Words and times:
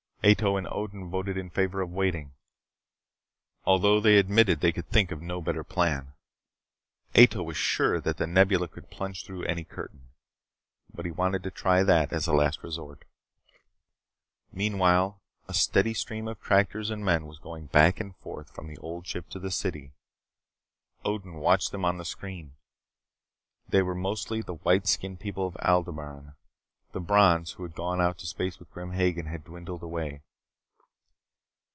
Ato 0.23 0.55
and 0.55 0.67
Odin 0.69 1.09
voted 1.09 1.35
in 1.35 1.49
favor 1.49 1.81
of 1.81 1.89
waiting, 1.89 2.33
although 3.65 3.99
they 3.99 4.19
admitted 4.19 4.59
that 4.59 4.61
they 4.61 4.71
could 4.71 4.87
think 4.87 5.09
of 5.09 5.19
no 5.19 5.41
better 5.41 5.63
plan. 5.63 6.13
Ato 7.15 7.41
was 7.41 7.57
sure 7.57 7.99
that 7.99 8.17
The 8.17 8.27
Nebula 8.27 8.67
could 8.67 8.91
plunge 8.91 9.25
through 9.25 9.43
any 9.45 9.63
curtain, 9.63 10.09
but 10.93 11.05
he 11.05 11.11
wanted 11.11 11.41
to 11.41 11.49
try 11.49 11.81
that 11.81 12.13
as 12.13 12.27
a 12.27 12.33
last 12.33 12.61
resort. 12.61 13.03
Meanwhile, 14.53 15.19
a 15.47 15.55
steady 15.55 15.95
stream 15.95 16.27
of 16.27 16.39
tractors 16.39 16.91
and 16.91 17.03
men 17.03 17.25
was 17.25 17.39
going 17.39 17.65
back 17.65 17.99
and 17.99 18.15
forth 18.17 18.51
from 18.51 18.67
the 18.67 18.77
Old 18.77 19.07
Ship 19.07 19.27
to 19.29 19.39
the 19.39 19.49
city. 19.49 19.91
Odin 21.03 21.33
watched 21.37 21.71
them 21.71 21.83
on 21.83 21.97
the 21.97 22.05
screen. 22.05 22.53
They 23.69 23.81
were 23.81 23.95
mostly 23.95 24.41
the 24.43 24.53
white 24.53 24.85
skinned 24.85 25.19
people 25.19 25.47
of 25.47 25.57
Aldebaran. 25.63 26.35
The 26.93 26.99
Brons 26.99 27.53
who 27.53 27.63
had 27.63 27.73
gone 27.73 28.01
out 28.01 28.15
into 28.17 28.25
space 28.25 28.59
with 28.59 28.69
Grim 28.73 28.91
Hagen 28.91 29.25
had 29.27 29.45
dwindled 29.45 29.81
away. 29.81 30.23